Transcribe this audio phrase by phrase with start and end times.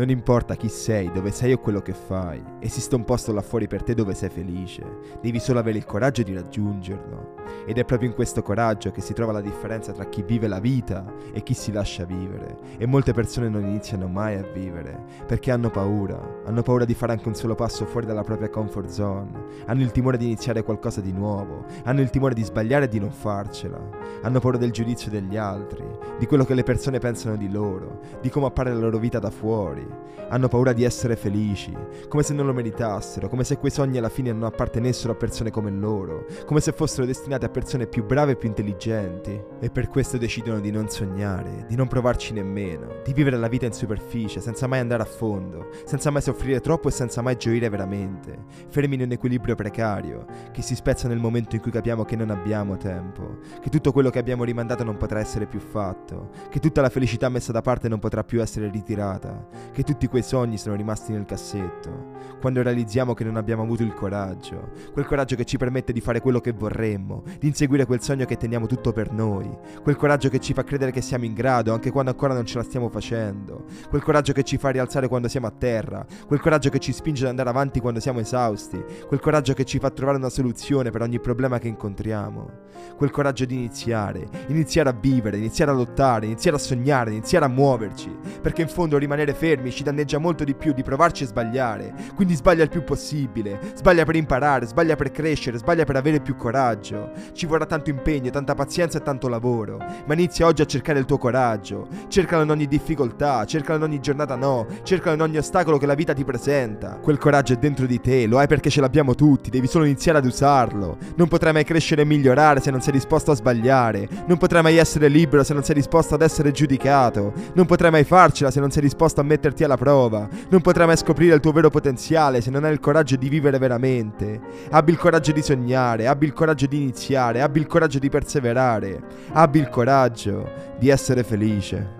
[0.00, 3.66] Non importa chi sei, dove sei o quello che fai, esiste un posto là fuori
[3.66, 4.82] per te dove sei felice,
[5.20, 7.34] devi solo avere il coraggio di raggiungerlo.
[7.66, 10.58] Ed è proprio in questo coraggio che si trova la differenza tra chi vive la
[10.58, 12.56] vita e chi si lascia vivere.
[12.78, 17.12] E molte persone non iniziano mai a vivere, perché hanno paura, hanno paura di fare
[17.12, 21.02] anche un solo passo fuori dalla propria comfort zone, hanno il timore di iniziare qualcosa
[21.02, 23.78] di nuovo, hanno il timore di sbagliare e di non farcela,
[24.22, 25.84] hanno paura del giudizio degli altri,
[26.18, 29.30] di quello che le persone pensano di loro, di come appare la loro vita da
[29.30, 29.89] fuori
[30.28, 31.76] hanno paura di essere felici,
[32.08, 35.50] come se non lo meritassero, come se quei sogni alla fine non appartenessero a persone
[35.50, 39.38] come loro, come se fossero destinati a persone più brave e più intelligenti.
[39.58, 43.66] E per questo decidono di non sognare, di non provarci nemmeno, di vivere la vita
[43.66, 47.68] in superficie, senza mai andare a fondo, senza mai soffrire troppo e senza mai gioire
[47.68, 52.16] veramente, fermi in un equilibrio precario, che si spezza nel momento in cui capiamo che
[52.16, 56.60] non abbiamo tempo, che tutto quello che abbiamo rimandato non potrà essere più fatto, che
[56.60, 60.58] tutta la felicità messa da parte non potrà più essere ritirata, che tutti quei sogni
[60.58, 65.44] sono rimasti nel cassetto, quando realizziamo che non abbiamo avuto il coraggio, quel coraggio che
[65.44, 69.12] ci permette di fare quello che vorremmo, di inseguire quel sogno che teniamo tutto per
[69.12, 69.48] noi,
[69.82, 72.58] quel coraggio che ci fa credere che siamo in grado anche quando ancora non ce
[72.58, 76.70] la stiamo facendo, quel coraggio che ci fa rialzare quando siamo a terra, quel coraggio
[76.70, 80.18] che ci spinge ad andare avanti quando siamo esausti, quel coraggio che ci fa trovare
[80.18, 82.50] una soluzione per ogni problema che incontriamo,
[82.96, 87.48] quel coraggio di iniziare, iniziare a vivere, iniziare a lottare, iniziare a sognare, iniziare a
[87.48, 91.92] muoverci, perché in fondo rimanere fermi ci danneggia molto di più di provarci e sbagliare,
[92.14, 96.36] quindi sbaglia il più possibile, sbaglia per imparare, sbaglia per crescere, sbaglia per avere più
[96.36, 97.10] coraggio.
[97.32, 101.04] Ci vorrà tanto impegno, tanta pazienza e tanto lavoro, ma inizia oggi a cercare il
[101.04, 105.76] tuo coraggio, cercalo in ogni difficoltà, cercalo in ogni giornata no, cercalo in ogni ostacolo
[105.76, 106.98] che la vita ti presenta.
[107.02, 110.18] Quel coraggio è dentro di te, lo hai perché ce l'abbiamo tutti, devi solo iniziare
[110.18, 110.96] ad usarlo.
[111.16, 114.76] Non potrai mai crescere e migliorare se non sei disposto a sbagliare, non potrai mai
[114.76, 118.70] essere libero se non sei disposto ad essere giudicato, non potrai mai farcela se non
[118.70, 122.50] sei disposto a metterti alla prova, non potrai mai scoprire il tuo vero potenziale se
[122.50, 124.40] non hai il coraggio di vivere veramente.
[124.70, 129.02] Abbi il coraggio di sognare, abbi il coraggio di iniziare, abbi il coraggio di perseverare,
[129.32, 131.99] abbi il coraggio di essere felice.